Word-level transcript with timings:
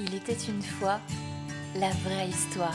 Il 0.00 0.14
était 0.14 0.32
une 0.32 0.62
fois 0.62 1.00
la 1.74 1.90
vraie 1.90 2.28
histoire. 2.28 2.72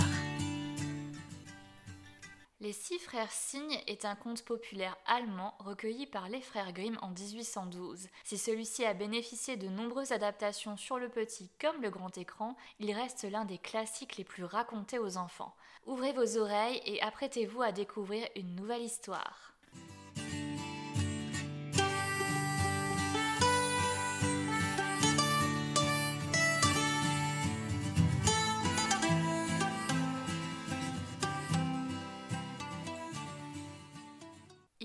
Les 2.60 2.74
Six 2.74 3.00
Frères 3.00 3.32
Cygnes 3.32 3.80
est 3.88 4.04
un 4.04 4.16
conte 4.16 4.44
populaire 4.44 4.98
allemand 5.06 5.56
recueilli 5.60 6.06
par 6.06 6.28
les 6.28 6.42
frères 6.42 6.74
Grimm 6.74 6.98
en 7.02 7.12
1812. 7.12 8.10
Si 8.26 8.38
celui-ci 8.38 8.84
a 8.84 8.94
bénéficié 8.94 9.56
de 9.56 9.70
nombreuses 9.70 10.12
adaptations 10.12 10.76
sur 10.76 11.00
le 11.00 11.08
petit 11.08 11.50
comme 11.62 11.82
le 11.82 11.90
grand 11.90 12.18
écran, 12.18 12.58
il 12.80 12.92
reste 12.92 13.24
l'un 13.24 13.46
des 13.46 13.58
classiques 13.58 14.18
les 14.18 14.26
plus 14.26 14.44
racontés 14.44 15.00
aux 15.00 15.16
enfants. 15.16 15.56
Ouvrez 15.86 16.12
vos 16.12 16.38
oreilles 16.38 16.82
et 16.86 17.02
apprêtez-vous 17.02 17.62
à 17.62 17.72
découvrir 17.72 18.28
une 18.36 18.54
nouvelle 18.54 18.84
histoire. 18.84 19.53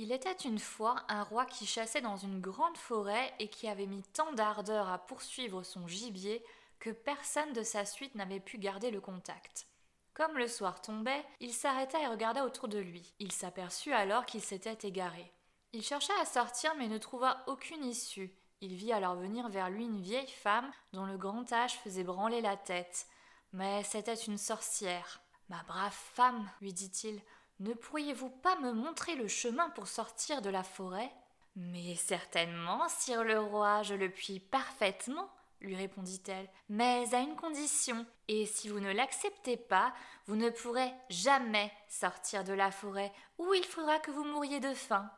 Il 0.09 0.15
était 0.15 0.33
une 0.33 0.59
fois 0.59 1.05
un 1.09 1.23
roi 1.23 1.45
qui 1.45 1.67
chassait 1.67 2.01
dans 2.01 2.17
une 2.17 2.41
grande 2.41 2.79
forêt 2.79 3.31
et 3.41 3.49
qui 3.49 3.69
avait 3.69 3.85
mis 3.85 4.03
tant 4.15 4.33
d'ardeur 4.33 4.89
à 4.89 4.97
poursuivre 4.97 5.63
son 5.63 5.87
gibier 5.87 6.43
que 6.79 6.89
personne 6.89 7.53
de 7.53 7.63
sa 7.63 7.85
suite 7.85 8.15
n'avait 8.15 8.41
pu 8.41 8.57
garder 8.57 8.91
le 8.91 9.03
contact. 9.03 9.67
Comme 10.15 10.39
le 10.39 10.49
soir 10.49 10.81
tombait, 10.81 11.23
il 11.41 11.53
s'arrêta 11.53 12.01
et 12.01 12.07
regarda 12.07 12.47
autour 12.47 12.69
de 12.69 12.79
lui. 12.79 13.13
Il 13.19 13.33
s'aperçut 13.33 13.93
alors 13.93 14.25
qu'il 14.25 14.41
s'était 14.41 14.89
égaré. 14.89 15.31
Il 15.75 15.83
chercha 15.83 16.15
à 16.23 16.25
sortir 16.25 16.75
mais 16.79 16.89
ne 16.89 16.97
trouva 16.97 17.45
aucune 17.47 17.85
issue. 17.85 18.35
Il 18.63 18.77
vit 18.77 18.95
alors 18.95 19.17
venir 19.17 19.51
vers 19.51 19.69
lui 19.69 19.85
une 19.85 20.01
vieille 20.01 20.27
femme 20.27 20.73
dont 20.95 21.05
le 21.05 21.19
grand 21.19 21.53
âge 21.53 21.77
faisait 21.81 22.03
branler 22.03 22.41
la 22.41 22.57
tête. 22.57 23.07
Mais 23.53 23.85
c'était 23.85 24.15
une 24.15 24.39
sorcière. 24.39 25.21
Ma 25.51 25.63
brave 25.65 25.93
femme, 25.93 26.49
lui 26.63 26.73
dit-il, 26.73 27.21
ne 27.61 27.75
pourriez-vous 27.75 28.31
pas 28.31 28.57
me 28.61 28.73
montrer 28.73 29.17
le 29.17 29.29
chemin 29.29 29.71
pour 29.71 29.89
sortir 29.89 30.43
de 30.43 30.51
la 30.51 30.63
forêt? 30.63 31.11
Mais 31.57 31.97
certainement, 31.97 32.89
sire 32.89 33.25
le 33.25 33.41
roi, 33.41 33.83
je 33.83 33.95
le 33.95 34.11
puis 34.11 34.39
parfaitement, 34.39 35.29
lui 35.61 35.75
répondit-elle, 35.75 36.49
mais 36.69 37.13
à 37.13 37.19
une 37.19 37.35
condition, 37.35 38.07
et 38.29 38.47
si 38.47 38.69
vous 38.69 38.79
ne 38.79 38.93
l'acceptez 38.93 39.57
pas, 39.57 39.93
vous 40.27 40.37
ne 40.37 40.51
pourrez 40.51 40.93
jamais 41.11 41.73
sortir 41.89 42.45
de 42.45 42.53
la 42.53 42.71
forêt, 42.71 43.13
ou 43.39 43.53
il 43.55 43.65
faudra 43.65 43.99
que 43.99 44.13
vous 44.13 44.25
mouriez 44.25 44.61
de 44.61 44.73
faim. 44.73 45.11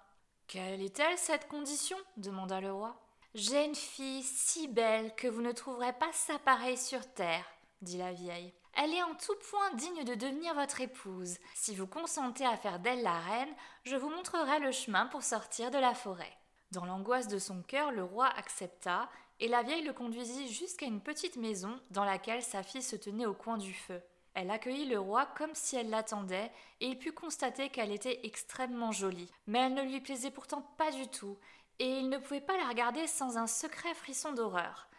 Quelle 0.46 0.80
est-elle 0.80 1.18
cette 1.18 1.46
condition? 1.46 1.98
demanda 2.16 2.60
le 2.60 2.72
roi. 2.72 2.96
J'ai 3.34 3.64
une 3.64 3.74
fille 3.74 4.22
si 4.22 4.66
belle 4.66 5.14
que 5.14 5.28
vous 5.28 5.42
ne 5.42 5.52
trouverez 5.52 5.92
pas 5.92 6.10
sa 6.12 6.38
pareille 6.38 6.78
sur 6.78 7.06
terre, 7.12 7.44
dit 7.82 7.98
la 7.98 8.12
vieille. 8.12 8.54
Elle 8.82 8.94
est 8.94 9.02
en 9.02 9.14
tout 9.14 9.36
point 9.50 9.74
digne 9.74 10.04
de 10.04 10.14
devenir 10.14 10.54
votre 10.54 10.80
épouse. 10.80 11.36
Si 11.54 11.74
vous 11.74 11.86
consentez 11.86 12.46
à 12.46 12.56
faire 12.56 12.78
d'elle 12.78 13.02
la 13.02 13.18
reine, 13.18 13.54
je 13.84 13.94
vous 13.94 14.08
montrerai 14.08 14.58
le 14.58 14.72
chemin 14.72 15.04
pour 15.04 15.22
sortir 15.22 15.70
de 15.70 15.76
la 15.76 15.92
forêt. 15.92 16.32
Dans 16.70 16.86
l'angoisse 16.86 17.28
de 17.28 17.38
son 17.38 17.60
cœur, 17.60 17.92
le 17.92 18.02
roi 18.02 18.26
accepta, 18.38 19.10
et 19.38 19.48
la 19.48 19.62
vieille 19.62 19.84
le 19.84 19.92
conduisit 19.92 20.48
jusqu'à 20.50 20.86
une 20.86 21.02
petite 21.02 21.36
maison 21.36 21.78
dans 21.90 22.06
laquelle 22.06 22.42
sa 22.42 22.62
fille 22.62 22.80
se 22.80 22.96
tenait 22.96 23.26
au 23.26 23.34
coin 23.34 23.58
du 23.58 23.74
feu. 23.74 24.00
Elle 24.32 24.50
accueillit 24.50 24.86
le 24.86 24.98
roi 24.98 25.26
comme 25.36 25.54
si 25.54 25.76
elle 25.76 25.90
l'attendait, 25.90 26.50
et 26.80 26.86
il 26.86 26.98
put 26.98 27.12
constater 27.12 27.68
qu'elle 27.68 27.92
était 27.92 28.20
extrêmement 28.22 28.92
jolie. 28.92 29.30
Mais 29.46 29.58
elle 29.58 29.74
ne 29.74 29.82
lui 29.82 30.00
plaisait 30.00 30.30
pourtant 30.30 30.62
pas 30.78 30.90
du 30.90 31.06
tout, 31.08 31.36
et 31.80 31.98
il 31.98 32.08
ne 32.08 32.16
pouvait 32.16 32.40
pas 32.40 32.56
la 32.56 32.68
regarder 32.68 33.06
sans 33.06 33.36
un 33.36 33.46
secret 33.46 33.92
frisson 33.92 34.32
d'horreur. 34.32 34.89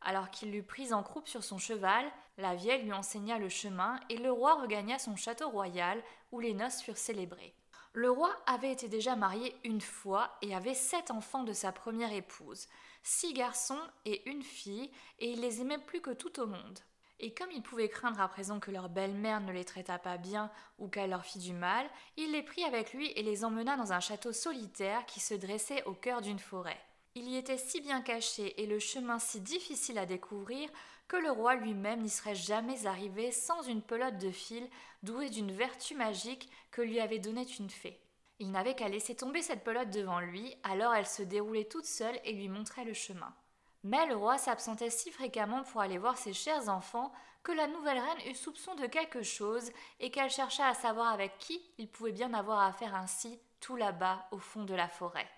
Alors 0.00 0.30
qu'il 0.30 0.52
l'eut 0.52 0.62
prise 0.62 0.92
en 0.92 1.02
croupe 1.02 1.28
sur 1.28 1.42
son 1.42 1.58
cheval, 1.58 2.04
la 2.38 2.54
vieille 2.54 2.82
lui 2.82 2.92
enseigna 2.92 3.38
le 3.38 3.48
chemin 3.48 3.98
et 4.08 4.18
le 4.18 4.30
roi 4.30 4.54
regagna 4.54 4.98
son 4.98 5.16
château 5.16 5.48
royal 5.48 6.02
où 6.32 6.40
les 6.40 6.54
noces 6.54 6.82
furent 6.82 6.98
célébrées. 6.98 7.54
Le 7.92 8.10
roi 8.10 8.30
avait 8.44 8.72
été 8.72 8.88
déjà 8.88 9.16
marié 9.16 9.56
une 9.64 9.80
fois 9.80 10.36
et 10.42 10.54
avait 10.54 10.74
sept 10.74 11.10
enfants 11.10 11.44
de 11.44 11.54
sa 11.54 11.72
première 11.72 12.12
épouse, 12.12 12.68
six 13.02 13.32
garçons 13.32 13.80
et 14.04 14.28
une 14.28 14.42
fille, 14.42 14.90
et 15.18 15.30
il 15.30 15.40
les 15.40 15.62
aimait 15.62 15.78
plus 15.78 16.02
que 16.02 16.10
tout 16.10 16.38
au 16.40 16.46
monde. 16.46 16.78
Et 17.18 17.32
comme 17.32 17.50
il 17.50 17.62
pouvait 17.62 17.88
craindre 17.88 18.20
à 18.20 18.28
présent 18.28 18.60
que 18.60 18.70
leur 18.70 18.90
belle-mère 18.90 19.40
ne 19.40 19.50
les 19.50 19.64
traitât 19.64 19.98
pas 19.98 20.18
bien 20.18 20.50
ou 20.78 20.88
qu'elle 20.88 21.08
leur 21.08 21.24
fît 21.24 21.38
du 21.38 21.54
mal, 21.54 21.88
il 22.18 22.32
les 22.32 22.42
prit 22.42 22.64
avec 22.64 22.92
lui 22.92 23.10
et 23.12 23.22
les 23.22 23.44
emmena 23.44 23.76
dans 23.76 23.94
un 23.94 24.00
château 24.00 24.32
solitaire 24.32 25.06
qui 25.06 25.20
se 25.20 25.32
dressait 25.32 25.82
au 25.84 25.94
cœur 25.94 26.20
d'une 26.20 26.38
forêt. 26.38 26.78
Il 27.18 27.30
y 27.30 27.38
était 27.38 27.56
si 27.56 27.80
bien 27.80 28.02
caché 28.02 28.60
et 28.62 28.66
le 28.66 28.78
chemin 28.78 29.18
si 29.18 29.40
difficile 29.40 29.96
à 29.96 30.04
découvrir 30.04 30.68
que 31.08 31.16
le 31.16 31.30
roi 31.30 31.54
lui-même 31.54 32.02
n'y 32.02 32.10
serait 32.10 32.34
jamais 32.34 32.84
arrivé 32.84 33.32
sans 33.32 33.62
une 33.62 33.80
pelote 33.80 34.18
de 34.18 34.30
fil 34.30 34.68
douée 35.02 35.30
d'une 35.30 35.50
vertu 35.50 35.94
magique 35.94 36.50
que 36.70 36.82
lui 36.82 37.00
avait 37.00 37.18
donnée 37.18 37.46
une 37.58 37.70
fée. 37.70 37.98
Il 38.38 38.50
n'avait 38.50 38.74
qu'à 38.74 38.90
laisser 38.90 39.16
tomber 39.16 39.40
cette 39.40 39.64
pelote 39.64 39.88
devant 39.88 40.20
lui, 40.20 40.54
alors 40.62 40.92
elle 40.92 41.06
se 41.06 41.22
déroulait 41.22 41.64
toute 41.64 41.86
seule 41.86 42.20
et 42.22 42.34
lui 42.34 42.50
montrait 42.50 42.84
le 42.84 42.92
chemin. 42.92 43.34
Mais 43.82 44.04
le 44.04 44.16
roi 44.16 44.36
s'absentait 44.36 44.90
si 44.90 45.10
fréquemment 45.10 45.62
pour 45.62 45.80
aller 45.80 45.96
voir 45.96 46.18
ses 46.18 46.34
chers 46.34 46.68
enfants 46.68 47.14
que 47.42 47.52
la 47.52 47.66
nouvelle 47.66 47.98
reine 47.98 48.30
eut 48.30 48.34
soupçon 48.34 48.74
de 48.74 48.84
quelque 48.84 49.22
chose 49.22 49.70
et 50.00 50.10
qu'elle 50.10 50.28
chercha 50.28 50.68
à 50.68 50.74
savoir 50.74 51.14
avec 51.14 51.38
qui 51.38 51.62
il 51.78 51.88
pouvait 51.88 52.12
bien 52.12 52.34
avoir 52.34 52.60
affaire 52.60 52.94
ainsi 52.94 53.40
tout 53.60 53.76
là-bas 53.76 54.28
au 54.32 54.38
fond 54.38 54.64
de 54.64 54.74
la 54.74 54.88
forêt. 54.88 55.30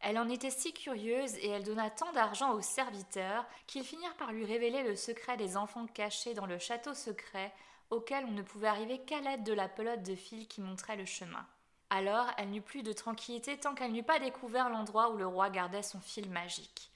Elle 0.00 0.18
en 0.18 0.28
était 0.28 0.50
si 0.50 0.72
curieuse 0.72 1.34
et 1.36 1.48
elle 1.48 1.64
donna 1.64 1.90
tant 1.90 2.12
d'argent 2.12 2.52
aux 2.52 2.60
serviteurs 2.60 3.46
qu'ils 3.66 3.84
finirent 3.84 4.16
par 4.16 4.32
lui 4.32 4.44
révéler 4.44 4.82
le 4.82 4.96
secret 4.96 5.36
des 5.36 5.56
enfants 5.56 5.86
cachés 5.86 6.34
dans 6.34 6.46
le 6.46 6.58
château 6.58 6.94
secret 6.94 7.52
auquel 7.90 8.24
on 8.26 8.32
ne 8.32 8.42
pouvait 8.42 8.68
arriver 8.68 8.98
qu'à 8.98 9.20
l'aide 9.20 9.44
de 9.44 9.52
la 9.52 9.68
pelote 9.68 10.02
de 10.02 10.14
fil 10.14 10.46
qui 10.48 10.60
montrait 10.60 10.96
le 10.96 11.06
chemin. 11.06 11.46
Alors 11.90 12.26
elle 12.36 12.50
n'eut 12.50 12.60
plus 12.60 12.82
de 12.82 12.92
tranquillité 12.92 13.58
tant 13.58 13.74
qu'elle 13.74 13.92
n'eut 13.92 14.02
pas 14.02 14.18
découvert 14.18 14.68
l'endroit 14.68 15.10
où 15.10 15.16
le 15.16 15.26
roi 15.26 15.50
gardait 15.50 15.82
son 15.82 16.00
fil 16.00 16.28
magique. 16.28 16.90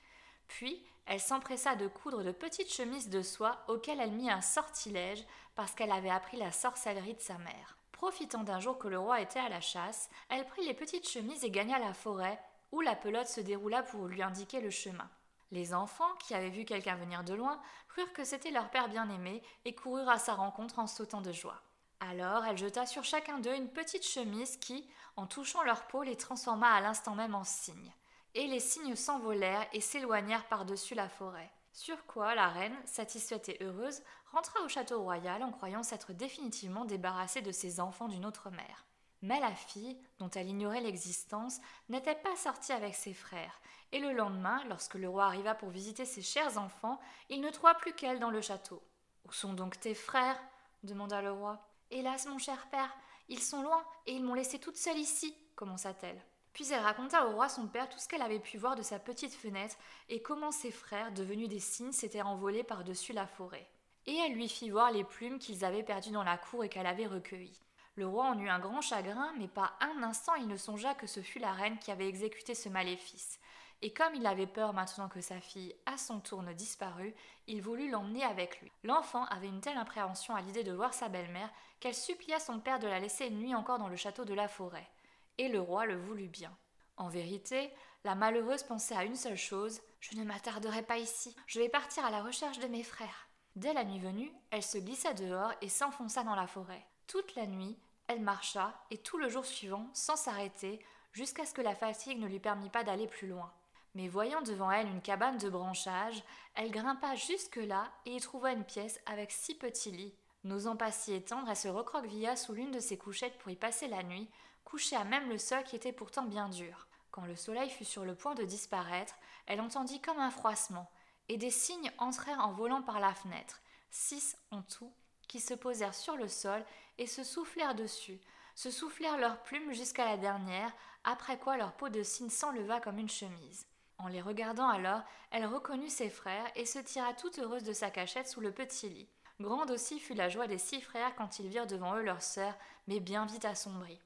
Puis 0.48 0.82
elle 1.06 1.20
s'empressa 1.20 1.76
de 1.76 1.87
coudre 1.87 2.22
de 2.22 2.32
petites 2.32 2.72
chemises 2.72 3.08
de 3.08 3.22
soie 3.22 3.58
auxquelles 3.69 4.00
elle 4.00 4.12
mit 4.12 4.31
un 4.31 4.41
sortilège 4.41 5.25
parce 5.54 5.72
qu'elle 5.72 5.92
avait 5.92 6.10
appris 6.10 6.37
la 6.37 6.53
sorcellerie 6.53 7.14
de 7.14 7.20
sa 7.20 7.38
mère. 7.38 7.76
Profitant 7.92 8.44
d'un 8.44 8.60
jour 8.60 8.78
que 8.78 8.88
le 8.88 8.98
roi 8.98 9.20
était 9.20 9.41
à 9.41 9.48
la 9.48 9.60
chasse, 9.60 10.08
elle 10.28 10.47
prit 10.47 10.64
les 10.66 10.75
petites 10.75 11.08
chemises 11.08 11.44
et 11.44 11.50
gagna 11.50 11.78
la 11.78 11.94
forêt 11.94 12.38
où 12.72 12.80
la 12.80 12.96
pelote 12.96 13.28
se 13.28 13.40
déroula 13.40 13.82
pour 13.82 14.06
lui 14.06 14.22
indiquer 14.22 14.60
le 14.60 14.70
chemin. 14.70 15.08
Les 15.50 15.72
enfants, 15.72 16.14
qui 16.20 16.34
avaient 16.34 16.50
vu 16.50 16.64
quelqu'un 16.64 16.96
venir 16.96 17.24
de 17.24 17.34
loin, 17.34 17.60
crurent 17.88 18.12
que 18.12 18.24
c'était 18.24 18.50
leur 18.50 18.70
père 18.70 18.88
bien-aimé 18.88 19.42
et 19.64 19.74
coururent 19.74 20.10
à 20.10 20.18
sa 20.18 20.34
rencontre 20.34 20.78
en 20.78 20.86
sautant 20.86 21.22
de 21.22 21.32
joie. 21.32 21.62
Alors 22.00 22.44
elle 22.44 22.58
jeta 22.58 22.86
sur 22.86 23.02
chacun 23.02 23.38
d'eux 23.38 23.54
une 23.54 23.70
petite 23.70 24.06
chemise 24.06 24.56
qui, 24.58 24.88
en 25.16 25.26
touchant 25.26 25.62
leur 25.62 25.86
peau, 25.86 26.02
les 26.02 26.16
transforma 26.16 26.70
à 26.70 26.80
l'instant 26.80 27.14
même 27.14 27.34
en 27.34 27.44
cygnes. 27.44 27.92
Et 28.34 28.46
les 28.46 28.60
cygnes 28.60 28.94
s'envolèrent 28.94 29.66
et 29.72 29.80
s'éloignèrent 29.80 30.46
par-dessus 30.48 30.94
la 30.94 31.08
forêt. 31.08 31.50
Sur 31.72 32.06
quoi 32.06 32.34
la 32.34 32.48
reine, 32.48 32.76
satisfaite 32.84 33.48
et 33.48 33.58
heureuse, 33.62 34.02
rentra 34.32 34.60
au 34.62 34.68
château 34.68 35.02
royal 35.02 35.42
en 35.42 35.50
croyant 35.50 35.82
s'être 35.82 36.12
définitivement 36.12 36.84
débarrassée 36.84 37.40
de 37.40 37.52
ses 37.52 37.80
enfants 37.80 38.08
d'une 38.08 38.26
autre 38.26 38.50
mère. 38.50 38.88
Mais 39.22 39.40
la 39.40 39.54
fille, 39.54 39.98
dont 40.18 40.30
elle 40.30 40.48
ignorait 40.48 40.80
l'existence, 40.80 41.60
n'était 41.88 42.14
pas 42.14 42.36
sortie 42.36 42.72
avec 42.72 42.94
ses 42.94 43.14
frères, 43.14 43.60
et 43.90 43.98
le 43.98 44.12
lendemain, 44.12 44.62
lorsque 44.68 44.94
le 44.94 45.08
roi 45.08 45.24
arriva 45.24 45.54
pour 45.54 45.70
visiter 45.70 46.04
ses 46.04 46.22
chers 46.22 46.58
enfants, 46.58 47.00
il 47.28 47.40
ne 47.40 47.50
trouva 47.50 47.74
plus 47.74 47.94
qu'elle 47.94 48.20
dans 48.20 48.30
le 48.30 48.40
château. 48.40 48.82
Où 49.26 49.32
sont 49.32 49.54
donc 49.54 49.80
tes 49.80 49.94
frères? 49.94 50.40
demanda 50.84 51.20
le 51.20 51.32
roi. 51.32 51.66
Hélas, 51.90 52.26
mon 52.26 52.38
cher 52.38 52.68
père, 52.70 52.94
ils 53.28 53.42
sont 53.42 53.62
loin, 53.62 53.84
et 54.06 54.12
ils 54.12 54.22
m'ont 54.22 54.34
laissée 54.34 54.58
toute 54.58 54.76
seule 54.76 54.98
ici, 54.98 55.36
commença-t-elle. 55.56 56.22
Puis 56.52 56.72
elle 56.72 56.82
raconta 56.82 57.26
au 57.26 57.32
roi 57.32 57.48
son 57.48 57.66
père 57.66 57.88
tout 57.88 57.98
ce 57.98 58.08
qu'elle 58.08 58.22
avait 58.22 58.38
pu 58.38 58.58
voir 58.58 58.76
de 58.76 58.82
sa 58.82 58.98
petite 58.98 59.34
fenêtre, 59.34 59.76
et 60.08 60.22
comment 60.22 60.52
ses 60.52 60.70
frères, 60.70 61.12
devenus 61.12 61.48
des 61.48 61.60
cygnes, 61.60 61.92
s'étaient 61.92 62.22
envolés 62.22 62.64
par-dessus 62.64 63.12
la 63.12 63.26
forêt. 63.26 63.69
Et 64.06 64.16
elle 64.16 64.32
lui 64.32 64.48
fit 64.48 64.70
voir 64.70 64.90
les 64.90 65.04
plumes 65.04 65.38
qu'ils 65.38 65.64
avaient 65.64 65.82
perdues 65.82 66.10
dans 66.10 66.25
la 66.25 66.38
cour 66.38 66.64
et 66.64 66.69
qu'elle 66.69 66.87
avait 66.87 67.06
recueillies. 67.06 67.60
Le 67.98 68.06
roi 68.06 68.26
en 68.26 68.38
eut 68.38 68.48
un 68.48 68.60
grand 68.60 68.80
chagrin, 68.80 69.32
mais 69.38 69.48
pas 69.48 69.72
un 69.80 70.04
instant 70.04 70.36
il 70.36 70.46
ne 70.46 70.56
songea 70.56 70.94
que 70.94 71.08
ce 71.08 71.20
fut 71.20 71.40
la 71.40 71.50
reine 71.50 71.80
qui 71.80 71.90
avait 71.90 72.06
exécuté 72.06 72.54
ce 72.54 72.68
maléfice. 72.68 73.40
Et 73.82 73.92
comme 73.92 74.14
il 74.14 74.24
avait 74.24 74.46
peur 74.46 74.72
maintenant 74.72 75.08
que 75.08 75.20
sa 75.20 75.40
fille, 75.40 75.74
à 75.84 75.96
son 75.98 76.20
tour, 76.20 76.44
ne 76.44 76.52
disparût, 76.52 77.12
il 77.48 77.60
voulut 77.60 77.90
l'emmener 77.90 78.22
avec 78.22 78.60
lui. 78.60 78.70
L'enfant 78.84 79.24
avait 79.24 79.48
une 79.48 79.60
telle 79.60 79.76
impréhension 79.76 80.36
à 80.36 80.42
l'idée 80.42 80.62
de 80.62 80.70
voir 80.70 80.94
sa 80.94 81.08
belle-mère 81.08 81.50
qu'elle 81.80 81.92
supplia 81.92 82.38
son 82.38 82.60
père 82.60 82.78
de 82.78 82.86
la 82.86 83.00
laisser 83.00 83.26
une 83.26 83.40
nuit 83.40 83.56
encore 83.56 83.80
dans 83.80 83.88
le 83.88 83.96
château 83.96 84.24
de 84.24 84.34
la 84.34 84.46
forêt. 84.46 84.88
Et 85.36 85.48
le 85.48 85.60
roi 85.60 85.84
le 85.84 85.96
voulut 85.96 86.28
bien. 86.28 86.56
En 86.98 87.08
vérité, 87.08 87.72
la 88.04 88.14
malheureuse 88.14 88.62
pensait 88.62 88.94
à 88.94 89.02
une 89.02 89.16
seule 89.16 89.36
chose 89.36 89.80
Je 89.98 90.16
ne 90.16 90.22
m'attarderai 90.22 90.82
pas 90.82 90.98
ici, 90.98 91.34
je 91.48 91.58
vais 91.58 91.68
partir 91.68 92.04
à 92.04 92.12
la 92.12 92.22
recherche 92.22 92.60
de 92.60 92.68
mes 92.68 92.84
frères. 92.84 93.28
Dès 93.56 93.72
la 93.72 93.82
nuit 93.82 93.98
venue, 93.98 94.32
elle 94.52 94.62
se 94.62 94.78
glissa 94.78 95.14
dehors 95.14 95.52
et 95.62 95.68
s'enfonça 95.68 96.22
dans 96.22 96.36
la 96.36 96.46
forêt. 96.46 96.86
Toute 97.08 97.34
la 97.34 97.46
nuit, 97.46 97.76
elle 98.08 98.20
marcha, 98.20 98.75
et 98.90 98.99
tout 98.99 99.19
le 99.19 99.28
jour 99.28 99.44
suivant, 99.44 99.88
sans 99.93 100.16
s'arrêter, 100.16 100.84
jusqu'à 101.12 101.46
ce 101.46 101.55
que 101.55 101.62
la 101.62 101.75
fatigue 101.75 102.19
ne 102.19 102.26
lui 102.26 102.40
permît 102.40 102.70
pas 102.70 102.84
d'aller 102.84 103.06
plus 103.06 103.28
loin. 103.28 103.52
Mais 103.94 104.08
voyant 104.08 104.43
devant 104.43 104.70
elle 104.70 104.88
une 104.88 105.00
cabane 105.00 105.38
de 105.38 105.49
branchages, 105.49 106.22
elle 106.55 106.70
grimpa 106.70 107.14
jusque-là 107.14 107.90
et 108.06 108.16
y 108.16 108.20
trouva 108.20 108.52
une 108.52 108.64
pièce 108.64 109.00
avec 109.06 109.31
six 109.31 109.55
petits 109.55 109.90
lits. 109.90 110.14
N'osant 110.44 110.76
pas 110.76 110.93
s'y 110.93 111.12
étendre, 111.12 111.49
elle 111.49 111.56
se 111.56 111.69
recroquevilla 111.69 112.37
sous 112.37 112.52
l'une 112.52 112.70
de 112.70 112.81
ses 112.81 112.96
couchettes 112.96 113.38
pour 113.38 113.50
y 113.50 113.56
passer 113.56 113.88
la 113.88 114.02
nuit, 114.02 114.31
couchée 114.64 114.96
à 114.96 115.05
même 115.05 115.28
le 115.28 115.38
sol 115.38 115.64
qui 115.64 115.76
était 115.76 115.93
pourtant 115.93 116.25
bien 116.25 116.49
dur. 116.49 116.87
Quand 117.10 117.25
le 117.25 117.37
soleil 117.37 117.70
fut 117.70 117.84
sur 117.84 118.05
le 118.05 118.14
point 118.14 118.34
de 118.34 118.44
disparaître, 118.44 119.14
elle 119.46 119.60
entendit 119.60 120.00
comme 120.00 120.19
un 120.19 120.31
froissement, 120.31 120.90
et 121.28 121.37
des 121.37 121.50
cygnes 121.50 121.90
entrèrent 121.99 122.40
en 122.40 122.52
volant 122.52 122.82
par 122.82 123.00
la 123.00 123.14
fenêtre, 123.14 123.60
six 123.90 124.37
en 124.50 124.62
tout, 124.62 124.93
qui 125.28 125.40
se 125.40 125.54
posèrent 125.54 125.94
sur 125.94 126.16
le 126.16 126.26
sol 126.28 126.64
et 126.98 127.06
se 127.06 127.22
soufflèrent 127.22 127.75
dessus, 127.75 128.20
se 128.54 128.70
soufflèrent 128.70 129.19
leurs 129.19 129.42
plumes 129.42 129.72
jusqu'à 129.72 130.06
la 130.06 130.16
dernière, 130.16 130.72
après 131.04 131.38
quoi 131.38 131.56
leur 131.56 131.75
peau 131.75 131.88
de 131.88 132.02
cygne 132.02 132.30
s'enleva 132.30 132.80
comme 132.80 132.98
une 132.98 133.08
chemise. 133.08 133.66
En 133.98 134.08
les 134.08 134.20
regardant 134.20 134.69
alors, 134.69 135.02
elle 135.30 135.46
reconnut 135.46 135.90
ses 135.90 136.10
frères 136.10 136.50
et 136.56 136.66
se 136.66 136.78
tira 136.78 137.14
toute 137.14 137.38
heureuse 137.38 137.64
de 137.64 137.72
sa 137.72 137.90
cachette 137.90 138.28
sous 138.28 138.40
le 138.40 138.52
petit 138.52 138.88
lit. 138.88 139.08
Grande 139.40 139.70
aussi 139.70 140.00
fut 140.00 140.14
la 140.14 140.28
joie 140.28 140.48
des 140.48 140.58
six 140.58 140.80
frères 140.80 141.14
quand 141.14 141.38
ils 141.38 141.48
virent 141.48 141.66
devant 141.66 141.96
eux 141.96 142.02
leur 142.02 142.22
sœur, 142.22 142.54
mais 142.88 142.98
bien 142.98 143.26
vite 143.26 143.44
assombrie. 143.44 144.00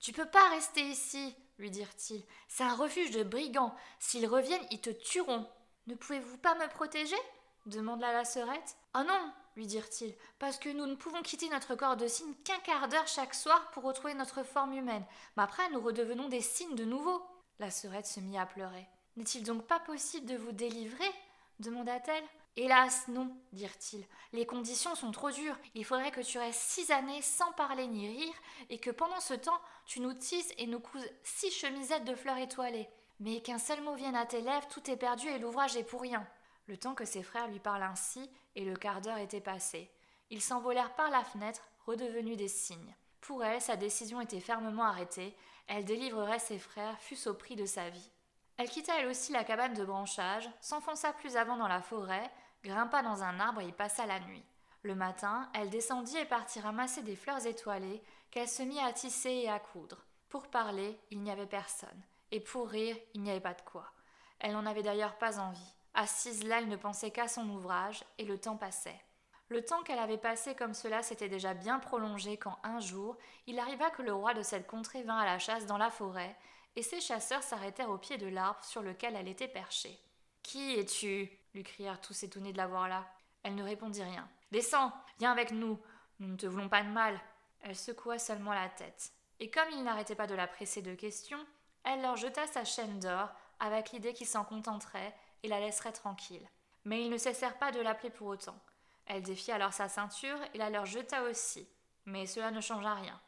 Tu 0.00 0.12
peux 0.12 0.26
pas 0.26 0.48
rester 0.50 0.82
ici, 0.82 1.34
lui 1.58 1.70
dirent-ils. 1.70 2.24
C'est 2.48 2.64
un 2.64 2.74
refuge 2.74 3.10
de 3.12 3.22
brigands. 3.22 3.74
S'ils 3.98 4.26
reviennent, 4.26 4.66
ils 4.70 4.80
te 4.80 4.90
tueront. 4.90 5.48
Ne 5.86 5.94
pouvez-vous 5.94 6.38
pas 6.38 6.54
me 6.54 6.68
protéger? 6.68 7.16
demanda 7.64 8.12
la 8.12 8.24
sœurette. 8.24 8.76
Ah 8.94 9.04
non, 9.04 9.32
lui 9.56 9.66
dirent-ils, 9.66 10.14
parce 10.38 10.58
que 10.58 10.68
nous 10.68 10.86
ne 10.86 10.94
pouvons 10.94 11.22
quitter 11.22 11.48
notre 11.48 11.74
corps 11.74 11.96
de 11.96 12.06
cygne 12.06 12.34
qu'un 12.44 12.58
quart 12.60 12.88
d'heure 12.88 13.08
chaque 13.08 13.34
soir 13.34 13.70
pour 13.72 13.82
retrouver 13.82 14.14
notre 14.14 14.42
forme 14.42 14.74
humaine. 14.74 15.04
Mais 15.36 15.42
après, 15.42 15.68
nous 15.70 15.80
redevenons 15.80 16.28
des 16.28 16.42
cygnes 16.42 16.76
de 16.76 16.84
nouveau. 16.84 17.22
La 17.58 17.70
sœurette 17.70 18.06
se 18.06 18.20
mit 18.20 18.38
à 18.38 18.46
pleurer. 18.46 18.86
N'est-il 19.16 19.42
donc 19.42 19.66
pas 19.66 19.80
possible 19.80 20.26
de 20.26 20.36
vous 20.36 20.52
délivrer? 20.52 21.10
demanda-t-elle. 21.58 22.24
Hélas, 22.58 23.08
non, 23.08 23.34
dirent-ils. 23.52 24.04
Les 24.32 24.46
conditions 24.46 24.94
sont 24.94 25.10
trop 25.10 25.30
dures. 25.30 25.58
Il 25.74 25.84
faudrait 25.84 26.10
que 26.10 26.22
tu 26.22 26.38
restes 26.38 26.60
six 26.60 26.90
années 26.90 27.20
sans 27.20 27.52
parler 27.52 27.86
ni 27.86 28.08
rire, 28.08 28.34
et 28.70 28.78
que 28.78 28.90
pendant 28.90 29.20
ce 29.20 29.34
temps, 29.34 29.60
tu 29.84 30.00
nous 30.00 30.14
tisses 30.14 30.52
et 30.56 30.66
nous 30.66 30.80
couses 30.80 31.08
six 31.22 31.50
chemisettes 31.50 32.04
de 32.04 32.14
fleurs 32.14 32.38
étoilées. 32.38 32.88
Mais 33.20 33.40
qu'un 33.40 33.58
seul 33.58 33.82
mot 33.82 33.94
vienne 33.94 34.16
à 34.16 34.26
tes 34.26 34.40
lèvres, 34.40 34.68
tout 34.68 34.90
est 34.90 34.96
perdu 34.96 35.28
et 35.28 35.38
l'ouvrage 35.38 35.76
est 35.76 35.84
pour 35.84 36.00
rien. 36.00 36.26
Le 36.66 36.76
temps 36.76 36.94
que 36.94 37.04
ses 37.04 37.22
frères 37.22 37.48
lui 37.48 37.60
parlent 37.60 37.82
ainsi, 37.82 38.30
et 38.54 38.64
le 38.64 38.74
quart 38.74 39.00
d'heure 39.00 39.18
était 39.18 39.40
passé. 39.40 39.90
Ils 40.30 40.42
s'envolèrent 40.42 40.94
par 40.94 41.10
la 41.10 41.22
fenêtre, 41.22 41.68
redevenus 41.86 42.36
des 42.36 42.48
cygnes. 42.48 42.96
Pour 43.20 43.44
elle, 43.44 43.60
sa 43.60 43.76
décision 43.76 44.20
était 44.20 44.40
fermement 44.40 44.84
arrêtée. 44.84 45.36
Elle 45.68 45.84
délivrerait 45.84 46.38
ses 46.38 46.58
frères, 46.58 46.98
fût-ce 47.00 47.28
au 47.28 47.34
prix 47.34 47.56
de 47.56 47.66
sa 47.66 47.88
vie. 47.90 48.10
Elle 48.56 48.70
quitta 48.70 48.98
elle 48.98 49.08
aussi 49.08 49.32
la 49.32 49.44
cabane 49.44 49.74
de 49.74 49.84
branchage, 49.84 50.48
s'enfonça 50.60 51.12
plus 51.12 51.36
avant 51.36 51.56
dans 51.56 51.68
la 51.68 51.82
forêt, 51.82 52.30
grimpa 52.64 53.02
dans 53.02 53.22
un 53.22 53.38
arbre 53.38 53.60
et 53.60 53.68
y 53.68 53.72
passa 53.72 54.06
la 54.06 54.18
nuit. 54.20 54.44
Le 54.82 54.94
matin, 54.94 55.50
elle 55.54 55.70
descendit 55.70 56.16
et 56.16 56.24
partit 56.24 56.60
ramasser 56.60 57.02
des 57.02 57.16
fleurs 57.16 57.46
étoilées 57.46 58.02
qu'elle 58.30 58.48
se 58.48 58.62
mit 58.62 58.78
à 58.80 58.92
tisser 58.92 59.30
et 59.30 59.50
à 59.50 59.58
coudre. 59.58 60.04
Pour 60.28 60.48
parler, 60.48 60.98
il 61.10 61.22
n'y 61.22 61.30
avait 61.30 61.46
personne, 61.46 62.02
et 62.30 62.40
pour 62.40 62.68
rire, 62.68 62.96
il 63.14 63.22
n'y 63.22 63.30
avait 63.30 63.40
pas 63.40 63.54
de 63.54 63.62
quoi. 63.62 63.92
Elle 64.38 64.52
n'en 64.52 64.66
avait 64.66 64.82
d'ailleurs 64.82 65.18
pas 65.18 65.38
envie. 65.38 65.75
Assise 65.98 66.44
là, 66.44 66.58
elle 66.58 66.68
ne 66.68 66.76
pensait 66.76 67.10
qu'à 67.10 67.26
son 67.26 67.48
ouvrage, 67.48 68.04
et 68.18 68.26
le 68.26 68.38
temps 68.38 68.58
passait. 68.58 69.00
Le 69.48 69.64
temps 69.64 69.82
qu'elle 69.82 69.98
avait 69.98 70.18
passé 70.18 70.54
comme 70.54 70.74
cela 70.74 71.02
s'était 71.02 71.30
déjà 71.30 71.54
bien 71.54 71.78
prolongé 71.78 72.36
quand 72.36 72.58
un 72.64 72.80
jour, 72.80 73.16
il 73.46 73.58
arriva 73.58 73.88
que 73.88 74.02
le 74.02 74.12
roi 74.12 74.34
de 74.34 74.42
cette 74.42 74.66
contrée 74.66 75.02
vint 75.02 75.16
à 75.16 75.24
la 75.24 75.38
chasse 75.38 75.64
dans 75.64 75.78
la 75.78 75.90
forêt, 75.90 76.36
et 76.76 76.82
ses 76.82 77.00
chasseurs 77.00 77.42
s'arrêtèrent 77.42 77.88
au 77.88 77.96
pied 77.96 78.18
de 78.18 78.26
l'arbre 78.26 78.62
sur 78.62 78.82
lequel 78.82 79.16
elle 79.16 79.26
était 79.26 79.48
perchée. 79.48 79.98
Qui 80.42 80.74
es-tu? 80.74 81.30
lui 81.54 81.62
crièrent 81.62 82.02
tous 82.02 82.22
étonnés 82.24 82.52
de 82.52 82.58
la 82.58 82.66
voir 82.66 82.88
là. 82.88 83.06
Elle 83.42 83.54
ne 83.54 83.64
répondit 83.64 84.02
rien. 84.02 84.28
Descends, 84.52 84.92
viens 85.18 85.32
avec 85.32 85.50
nous. 85.50 85.80
Nous 86.20 86.28
ne 86.28 86.36
te 86.36 86.46
voulons 86.46 86.68
pas 86.68 86.82
de 86.82 86.90
mal. 86.90 87.18
Elle 87.62 87.74
secoua 87.74 88.18
seulement 88.18 88.52
la 88.52 88.68
tête. 88.68 89.12
Et 89.40 89.50
comme 89.50 89.70
il 89.72 89.82
n'arrêtait 89.82 90.14
pas 90.14 90.26
de 90.26 90.34
la 90.34 90.46
presser 90.46 90.82
de 90.82 90.94
questions, 90.94 91.42
elle 91.84 92.02
leur 92.02 92.16
jeta 92.16 92.46
sa 92.46 92.66
chaîne 92.66 93.00
d'or, 93.00 93.30
avec 93.60 93.92
l'idée 93.92 94.12
qu'ils 94.12 94.26
s'en 94.26 94.44
contenteraient 94.44 95.14
et 95.42 95.48
la 95.48 95.60
laisseraient 95.60 95.92
tranquille. 95.92 96.48
Mais 96.84 97.02
ils 97.02 97.10
ne 97.10 97.18
cessèrent 97.18 97.58
pas 97.58 97.72
de 97.72 97.80
l'appeler 97.80 98.10
pour 98.10 98.28
autant. 98.28 98.58
Elle 99.06 99.22
défit 99.22 99.52
alors 99.52 99.72
sa 99.72 99.88
ceinture 99.88 100.38
et 100.54 100.58
la 100.58 100.70
leur 100.70 100.86
jeta 100.86 101.22
aussi. 101.22 101.68
Mais 102.04 102.26
cela 102.26 102.50
ne 102.50 102.60
changea 102.60 102.94
rien. 102.94 103.20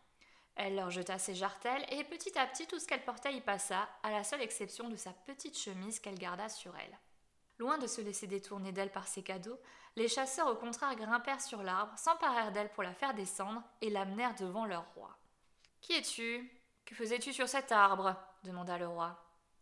Elle 0.56 0.75
leur 0.75 0.90
jeta 0.90 1.19
ses 1.19 1.34
jartelles 1.34 1.87
et 1.90 2.02
petit 2.05 2.37
à 2.37 2.46
petit 2.46 2.66
tout 2.66 2.81
ce 2.81 2.87
qu'elle 2.87 3.05
portait 3.05 3.34
y 3.34 3.40
passa, 3.40 3.88
à 4.02 4.10
la 4.10 4.25
seule 4.25 4.43
exception 4.43 4.88
de 4.88 4.96
sa 4.96 5.12
petite 5.12 5.56
chemise 5.56 6.00
qu'elle 6.00 6.19
garda 6.19 6.49
sur 6.49 6.76
elle. 6.76 6.99
Loin 7.58 7.78
de 7.78 7.87
se 7.87 8.00
laisser 8.00 8.26
détourner 8.26 8.72
d'elle 8.72 8.90
par 8.90 9.06
ses 9.06 9.22
cadeaux, 9.22 9.58
les 9.96 10.08
chasseurs 10.08 10.49
au 10.49 10.56
contraire 10.56 10.94
grimpèrent 10.96 11.40
sur 11.40 11.62
l'arbre, 11.62 11.96
s'emparèrent 11.96 12.52
d'elle 12.52 12.70
pour 12.70 12.82
la 12.82 12.94
faire 12.94 13.14
descendre 13.14 13.62
et 13.81 13.90
l'amenèrent 13.90 14.34
devant 14.34 14.64
leur 14.64 14.84
roi. 14.94 15.16
Qui 15.81 15.94
es-tu? 15.94 16.50
Que 16.84 16.94
faisais-tu 16.94 17.32
sur 17.32 17.49
cet 17.49 17.72
arbre? 17.72 18.16
demanda 18.43 18.78
le 18.78 18.88
roi. 18.88 19.16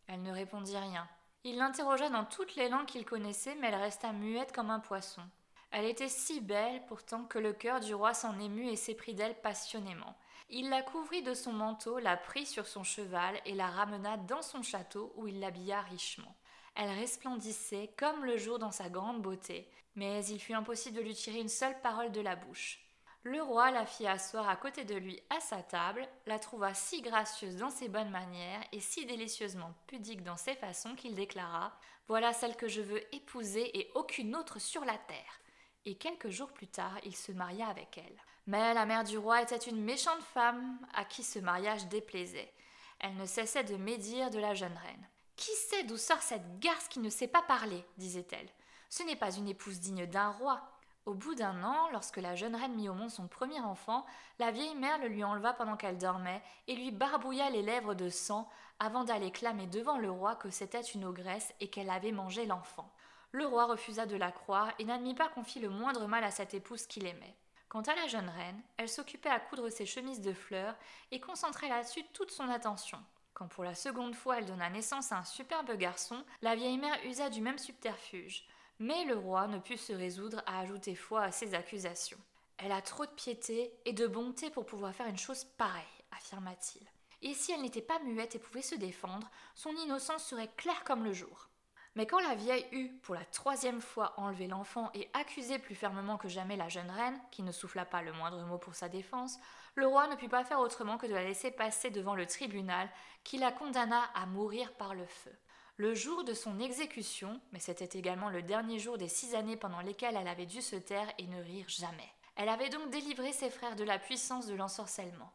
Elle 0.07 0.23
ne 0.23 0.33
répondit 0.33 0.77
rien. 0.77 1.09
Il 1.49 1.59
l'interrogea 1.59 2.11
dans 2.11 2.25
toutes 2.25 2.57
les 2.57 2.69
langues 2.69 2.87
qu'il 2.87 3.05
connaissait, 3.05 3.55
mais 3.61 3.69
elle 3.69 3.77
resta 3.77 4.11
muette 4.11 4.51
comme 4.51 4.69
un 4.69 4.81
poisson. 4.81 5.23
Elle 5.71 5.85
était 5.85 6.09
si 6.09 6.41
belle 6.41 6.85
pourtant 6.89 7.23
que 7.23 7.39
le 7.39 7.53
cœur 7.53 7.79
du 7.79 7.95
roi 7.95 8.15
s'en 8.15 8.37
émut 8.41 8.69
et 8.69 8.75
s'éprit 8.75 9.15
d'elle 9.15 9.41
passionnément. 9.41 10.17
Il 10.51 10.71
la 10.71 10.83
couvrit 10.83 11.23
de 11.23 11.35
son 11.35 11.53
manteau, 11.53 12.01
la 12.01 12.17
prit 12.17 12.47
sur 12.47 12.67
son 12.67 12.83
cheval 12.83 13.41
et 13.45 13.55
la 13.55 13.69
ramena 13.69 14.17
dans 14.17 14.43
son 14.43 14.63
château 14.63 15.13
où 15.15 15.29
il 15.29 15.39
l'habilla 15.39 15.83
richement. 15.83 16.35
Elle 16.75 16.91
resplendissait 16.91 17.93
comme 17.97 18.25
le 18.25 18.39
jour 18.39 18.59
dans 18.59 18.73
sa 18.73 18.89
grande 18.89 19.23
beauté, 19.23 19.71
mais 19.95 20.27
il 20.27 20.41
fut 20.41 20.55
impossible 20.55 20.97
de 20.97 21.03
lui 21.03 21.15
tirer 21.15 21.39
une 21.39 21.49
seule 21.49 21.81
parole 21.81 22.11
de 22.11 22.23
la 22.23 22.35
bouche. 22.35 22.86
Le 23.27 23.43
roi 23.43 23.73
la 23.73 23.85
fit 23.85 24.07
asseoir 24.07 24.49
à 24.49 24.55
côté 24.55 24.85
de 24.85 24.95
lui 24.95 25.21
à 25.31 25.41
sa 25.41 25.61
table, 25.61 26.07
la 26.27 26.39
trouva 26.39 26.75
si 26.75 27.03
gracieuse 27.03 27.57
dans 27.57 27.71
ses 27.71 27.89
bonnes 27.89 28.11
manières 28.11 28.63
et 28.71 28.79
si 28.79 29.05
délicieusement 29.05 29.75
pudique 29.89 30.23
dans 30.23 30.37
ses 30.37 30.55
façons 30.55 30.95
qu'il 30.95 31.17
déclara 31.17 31.77
Voilà 32.07 32.33
celle 32.33 32.55
que 32.55 32.69
je 32.69 32.83
veux 32.83 33.03
épouser 33.13 33.81
et 33.81 33.91
aucune 33.97 34.37
autre 34.37 34.61
sur 34.61 34.85
la 34.85 34.97
terre. 34.97 35.41
Et 35.87 35.97
quelques 35.97 36.29
jours 36.29 36.53
plus 36.53 36.69
tard, 36.69 36.97
il 37.05 37.17
se 37.17 37.33
maria 37.33 37.67
avec 37.67 37.99
elle. 37.99 38.23
Mais 38.47 38.73
la 38.75 38.87
mère 38.87 39.03
du 39.03 39.19
roi 39.19 39.43
était 39.43 39.57
une 39.57 39.83
méchante 39.83 40.23
femme 40.23 40.79
à 40.95 41.05
qui 41.05 41.25
ce 41.25 41.41
mariage 41.41 41.89
déplaisait. 41.89 42.55
Elle 43.01 43.17
ne 43.17 43.27
cessait 43.27 43.65
de 43.65 43.75
médire 43.75 44.31
de 44.31 44.39
la 44.39 44.55
jeune 44.55 44.79
reine. 44.79 45.09
Qui 45.35 45.51
sait 45.51 45.83
d'où 45.83 45.97
sort 45.97 46.23
cette 46.23 46.61
garce 46.61 46.87
qui 46.87 47.01
ne 47.01 47.11
sait 47.11 47.27
pas 47.27 47.43
parler? 47.43 47.85
disait-elle. 47.99 48.49
Ce 48.89 49.03
n'est 49.03 49.17
pas 49.17 49.35
une 49.35 49.49
épouse 49.49 49.81
digne 49.81 50.07
d'un 50.07 50.31
roi. 50.31 50.63
Au 51.07 51.15
bout 51.15 51.37
d'un 51.37 51.63
an, 51.63 51.89
lorsque 51.93 52.17
la 52.17 52.35
jeune 52.35 52.57
reine 52.57 52.75
mit 52.75 52.89
au 52.89 52.95
monde 52.95 53.11
son 53.11 53.29
premier 53.29 53.61
enfant, 53.61 54.05
la 54.41 54.51
vieille 54.51 54.75
mère 54.75 54.99
le 54.99 55.07
lui 55.07 55.23
enleva 55.23 55.53
pendant 55.53 55.77
qu'elle 55.77 55.99
dormait 55.99 56.43
et 56.67 56.75
lui 56.75 56.91
barbouilla 56.91 57.49
les 57.49 57.63
lèvres 57.63 57.95
de 57.95 58.09
sang 58.09 58.51
avant 58.81 59.05
d'aller 59.05 59.31
clamer 59.31 59.69
devant 59.69 59.99
le 59.99 60.11
roi 60.11 60.35
que 60.35 60.51
c'était 60.51 60.81
une 60.81 61.05
ogresse 61.05 61.55
et 61.61 61.69
qu'elle 61.69 61.91
avait 61.91 62.11
mangé 62.11 62.45
l'enfant. 62.45 62.93
Le 63.31 63.47
roi 63.47 63.67
refusa 63.67 64.05
de 64.05 64.17
la 64.17 64.33
croire 64.33 64.73
et 64.81 64.85
n'admit 64.85 65.15
pas 65.15 65.29
qu'on 65.29 65.45
fît 65.45 65.61
le 65.61 65.71
moindre 65.71 66.09
mal 66.09 66.25
à 66.25 66.33
cette 66.33 66.55
épouse 66.55 66.89
qu'il 66.89 67.07
aimait. 67.07 67.37
Quant 67.69 67.83
à 67.83 67.95
la 67.95 68.09
jeune 68.09 68.29
reine, 68.29 68.61
elle 68.77 68.89
s'occupait 68.89 69.29
à 69.29 69.39
coudre 69.39 69.69
ses 69.69 69.87
chemises 69.87 70.21
de 70.21 70.33
fleurs 70.33 70.75
et 71.13 71.21
concentrait 71.21 71.69
là-dessus 71.69 72.03
toute 72.15 72.33
son 72.33 72.49
attention. 72.49 72.99
Quand 73.33 73.47
pour 73.47 73.63
la 73.63 73.77
seconde 73.77 74.17
fois 74.17 74.39
elle 74.39 74.47
donna 74.47 74.71
naissance 74.71 75.13
à 75.13 75.19
un 75.19 75.25
superbe 75.25 75.71
garçon, 75.77 76.25
la 76.43 76.57
vieille 76.57 76.79
mère 76.79 76.99
usa 77.05 77.31
du 77.31 77.43
même 77.43 77.59
subterfuge. 77.59 78.49
Mais 78.79 79.05
le 79.05 79.17
roi 79.17 79.47
ne 79.47 79.59
put 79.59 79.79
se 79.79 79.93
résoudre 79.93 80.43
à 80.47 80.61
ajouter 80.61 80.95
foi 80.95 81.23
à 81.23 81.33
ses 81.33 81.55
accusations. 81.55 82.21
Elle 82.59 82.73
a 82.73 82.83
trop 82.83 83.07
de 83.07 83.11
piété 83.11 83.73
et 83.85 83.93
de 83.93 84.07
bonté 84.07 84.51
pour 84.51 84.67
pouvoir 84.67 84.95
faire 84.95 85.07
une 85.07 85.17
chose 85.17 85.45
pareille, 85.45 85.83
affirma-t-il. 86.11 86.87
Et 87.23 87.33
si 87.33 87.53
elle 87.53 87.63
n'était 87.63 87.81
pas 87.81 87.99
muette 88.01 88.35
et 88.35 88.39
pouvait 88.39 88.63
se 88.63 88.75
défendre, 88.75 89.31
son 89.55 89.71
innocence 89.71 90.25
serait 90.25 90.51
claire 90.57 90.85
comme 90.85 91.05
le 91.05 91.13
jour. 91.13 91.49
Mais 91.95 92.07
quand 92.07 92.21
la 92.21 92.35
vieille 92.35 92.67
eut, 92.73 92.93
pour 93.03 93.15
la 93.15 93.25
troisième 93.25 93.81
fois, 93.81 94.13
enlevé 94.19 94.47
l'enfant 94.47 94.91
et 94.93 95.09
accusé 95.15 95.59
plus 95.59 95.75
fermement 95.75 96.19
que 96.19 96.29
jamais 96.29 96.57
la 96.57 96.69
jeune 96.69 96.91
reine, 96.91 97.19
qui 97.31 97.43
ne 97.43 97.53
souffla 97.53 97.87
pas 97.87 98.03
le 98.03 98.13
moindre 98.13 98.45
mot 98.45 98.59
pour 98.59 98.75
sa 98.75 98.91
défense, 98.91 99.39
le 99.75 99.87
roi 99.87 100.07
ne 100.07 100.17
put 100.17 100.29
pas 100.29 100.45
faire 100.45 100.61
autrement 100.61 100.99
que 100.99 101.07
de 101.07 101.15
la 101.15 101.25
laisser 101.25 101.51
passer 101.51 101.89
devant 101.89 102.15
le 102.15 102.27
tribunal, 102.27 102.91
qui 103.25 103.39
la 103.39 103.51
condamna 103.51 104.03
à 104.15 104.27
mourir 104.27 104.75
par 104.75 104.95
le 104.95 105.07
feu. 105.07 105.33
Le 105.79 105.95
jour 105.95 106.25
de 106.25 106.33
son 106.33 106.59
exécution, 106.59 107.39
mais 107.53 107.59
c'était 107.59 107.99
également 107.99 108.31
le 108.31 108.41
dernier 108.41 108.79
jour 108.79 108.97
des 108.97 109.09
six 109.09 109.35
années 109.35 109.59
pendant 109.59 109.83
lesquelles 109.83 110.17
elle 110.17 110.27
avait 110.27 110.47
dû 110.47 110.63
se 110.63 110.77
taire 110.77 111.13
et 111.19 111.27
ne 111.27 111.43
rire 111.43 111.69
jamais. 111.69 112.11
Elle 112.35 112.49
avait 112.49 112.71
donc 112.71 112.89
délivré 112.89 113.31
ses 113.33 113.51
frères 113.51 113.77
de 113.77 113.85
la 113.85 113.99
puissance 113.99 114.47
de 114.47 114.55
l'ensorcellement. 114.55 115.31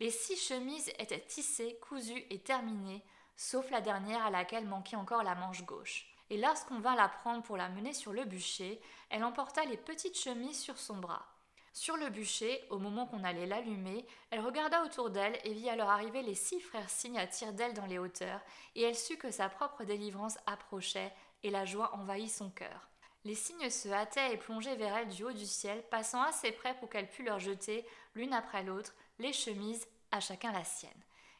Les 0.00 0.10
six 0.10 0.36
chemises 0.36 0.92
étaient 0.98 1.24
tissées, 1.24 1.78
cousues 1.80 2.26
et 2.30 2.40
terminées, 2.40 3.04
sauf 3.36 3.70
la 3.70 3.80
dernière 3.80 4.26
à 4.26 4.30
laquelle 4.30 4.66
manquait 4.66 4.96
encore 4.96 5.22
la 5.22 5.36
manche 5.36 5.64
gauche. 5.64 6.08
Et 6.28 6.38
lorsqu'on 6.38 6.80
vint 6.80 6.96
la 6.96 7.08
prendre 7.08 7.44
pour 7.44 7.56
la 7.56 7.68
mener 7.68 7.92
sur 7.92 8.12
le 8.12 8.24
bûcher, 8.24 8.80
elle 9.10 9.22
emporta 9.22 9.64
les 9.64 9.76
petites 9.76 10.18
chemises 10.18 10.60
sur 10.60 10.76
son 10.76 10.96
bras. 10.96 11.33
Sur 11.74 11.96
le 11.96 12.08
bûcher, 12.08 12.64
au 12.70 12.78
moment 12.78 13.04
qu'on 13.04 13.24
allait 13.24 13.46
l'allumer, 13.46 14.06
elle 14.30 14.38
regarda 14.38 14.84
autour 14.84 15.10
d'elle 15.10 15.36
et 15.42 15.52
vit 15.52 15.68
alors 15.68 15.90
arriver 15.90 16.22
les 16.22 16.36
six 16.36 16.60
frères 16.60 16.88
cygnes 16.88 17.18
à 17.18 17.26
tire 17.26 17.52
d'aile 17.52 17.74
dans 17.74 17.86
les 17.86 17.98
hauteurs, 17.98 18.40
et 18.76 18.82
elle 18.82 18.94
sut 18.94 19.16
que 19.16 19.32
sa 19.32 19.48
propre 19.48 19.82
délivrance 19.82 20.38
approchait, 20.46 21.12
et 21.42 21.50
la 21.50 21.64
joie 21.64 21.92
envahit 21.96 22.30
son 22.30 22.48
cœur. 22.48 22.88
Les 23.24 23.34
cygnes 23.34 23.70
se 23.70 23.88
hâtaient 23.88 24.32
et 24.32 24.36
plongeaient 24.36 24.76
vers 24.76 24.94
elle 24.98 25.08
du 25.08 25.24
haut 25.24 25.32
du 25.32 25.46
ciel, 25.46 25.82
passant 25.90 26.22
assez 26.22 26.52
près 26.52 26.74
pour 26.78 26.88
qu'elle 26.88 27.10
pût 27.10 27.24
leur 27.24 27.40
jeter, 27.40 27.84
l'une 28.14 28.34
après 28.34 28.62
l'autre, 28.62 28.94
les 29.18 29.32
chemises, 29.32 29.88
à 30.12 30.20
chacun 30.20 30.52
la 30.52 30.62
sienne. 30.62 30.92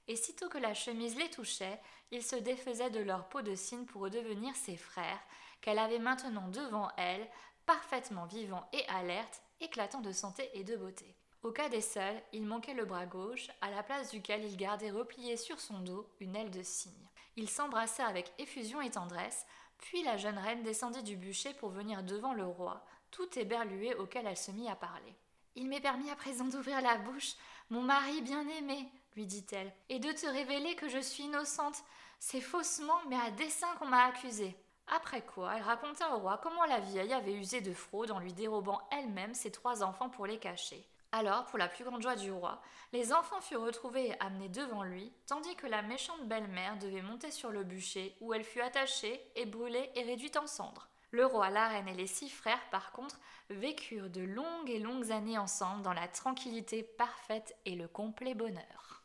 Et 0.08 0.16
sitôt 0.16 0.48
que 0.48 0.58
la 0.58 0.74
chemise 0.74 1.16
les 1.16 1.30
touchait, 1.30 1.80
ils 2.10 2.24
se 2.24 2.34
défaisaient 2.34 2.90
de 2.90 3.00
leur 3.00 3.28
peau 3.28 3.40
de 3.40 3.54
cygne 3.54 3.84
pour 3.84 4.02
redevenir 4.02 4.56
ses 4.56 4.76
frères, 4.76 5.20
qu'elle 5.60 5.78
avait 5.78 6.00
maintenant 6.00 6.48
devant 6.48 6.88
elle, 6.96 7.24
parfaitement 7.66 8.26
vivants 8.26 8.68
et 8.72 8.84
alertes, 8.88 9.43
éclatant 9.64 10.00
de 10.00 10.12
santé 10.12 10.50
et 10.54 10.62
de 10.62 10.76
beauté. 10.76 11.16
Au 11.42 11.50
cas 11.50 11.68
des 11.68 11.80
seuls, 11.80 12.22
il 12.32 12.46
manquait 12.46 12.74
le 12.74 12.84
bras 12.84 13.06
gauche, 13.06 13.50
à 13.60 13.70
la 13.70 13.82
place 13.82 14.10
duquel 14.10 14.44
il 14.44 14.56
gardait 14.56 14.90
replié 14.90 15.36
sur 15.36 15.60
son 15.60 15.80
dos 15.80 16.08
une 16.20 16.36
aile 16.36 16.50
de 16.50 16.62
cygne. 16.62 17.08
Ils 17.36 17.50
s'embrassèrent 17.50 18.08
avec 18.08 18.32
effusion 18.38 18.80
et 18.80 18.90
tendresse, 18.90 19.46
puis 19.78 20.02
la 20.02 20.16
jeune 20.16 20.38
reine 20.38 20.62
descendit 20.62 21.02
du 21.02 21.16
bûcher 21.16 21.52
pour 21.54 21.70
venir 21.70 22.02
devant 22.02 22.32
le 22.32 22.46
roi, 22.46 22.84
tout 23.10 23.38
éberlué 23.38 23.94
auquel 23.94 24.26
elle 24.26 24.36
se 24.36 24.50
mit 24.50 24.68
à 24.68 24.76
parler. 24.76 25.14
Il 25.56 25.68
m'est 25.68 25.80
permis 25.80 26.10
à 26.10 26.16
présent 26.16 26.46
d'ouvrir 26.46 26.80
la 26.80 26.98
bouche, 26.98 27.34
mon 27.70 27.82
mari 27.82 28.22
bien-aimé, 28.22 28.88
lui 29.14 29.26
dit-elle, 29.26 29.72
et 29.88 29.98
de 29.98 30.12
te 30.12 30.26
révéler 30.26 30.74
que 30.76 30.88
je 30.88 30.98
suis 30.98 31.24
innocente. 31.24 31.84
C'est 32.18 32.40
faussement, 32.40 33.00
mais 33.08 33.16
à 33.16 33.30
dessein 33.30 33.72
qu'on 33.78 33.86
m'a 33.86 34.04
accusée. 34.04 34.56
Après 34.86 35.22
quoi, 35.22 35.56
elle 35.56 35.62
raconta 35.62 36.14
au 36.14 36.18
roi 36.18 36.38
comment 36.42 36.64
la 36.66 36.80
vieille 36.80 37.14
avait 37.14 37.32
usé 37.32 37.60
de 37.60 37.72
fraude 37.72 38.10
en 38.10 38.18
lui 38.18 38.32
dérobant 38.32 38.80
elle-même 38.90 39.34
ses 39.34 39.50
trois 39.50 39.82
enfants 39.82 40.10
pour 40.10 40.26
les 40.26 40.38
cacher. 40.38 40.86
Alors, 41.10 41.44
pour 41.46 41.58
la 41.58 41.68
plus 41.68 41.84
grande 41.84 42.02
joie 42.02 42.16
du 42.16 42.32
roi, 42.32 42.60
les 42.92 43.12
enfants 43.12 43.40
furent 43.40 43.62
retrouvés 43.62 44.08
et 44.08 44.20
amenés 44.20 44.48
devant 44.48 44.82
lui, 44.82 45.12
tandis 45.26 45.54
que 45.54 45.68
la 45.68 45.80
méchante 45.80 46.26
belle-mère 46.26 46.76
devait 46.78 47.02
monter 47.02 47.30
sur 47.30 47.50
le 47.50 47.62
bûcher, 47.62 48.16
où 48.20 48.34
elle 48.34 48.42
fut 48.42 48.60
attachée 48.60 49.24
et 49.36 49.46
brûlée 49.46 49.90
et 49.94 50.02
réduite 50.02 50.36
en 50.36 50.48
cendres. 50.48 50.88
Le 51.12 51.24
roi, 51.24 51.50
la 51.50 51.68
reine 51.68 51.86
et 51.86 51.94
les 51.94 52.08
six 52.08 52.28
frères, 52.28 52.68
par 52.70 52.90
contre, 52.90 53.20
vécurent 53.48 54.10
de 54.10 54.22
longues 54.22 54.68
et 54.68 54.80
longues 54.80 55.12
années 55.12 55.38
ensemble 55.38 55.82
dans 55.82 55.92
la 55.92 56.08
tranquillité 56.08 56.82
parfaite 56.82 57.56
et 57.64 57.76
le 57.76 57.86
complet 57.86 58.34
bonheur. 58.34 59.03